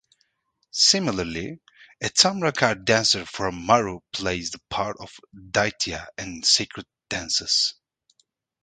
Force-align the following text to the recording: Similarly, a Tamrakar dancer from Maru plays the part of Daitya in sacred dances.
Similarly, 0.71 1.59
a 2.01 2.05
Tamrakar 2.09 2.83
dancer 2.83 3.23
from 3.23 3.55
Maru 3.63 3.99
plays 4.11 4.49
the 4.49 4.57
part 4.67 4.97
of 4.99 5.15
Daitya 5.35 6.07
in 6.17 6.41
sacred 6.41 6.87
dances. 7.07 7.75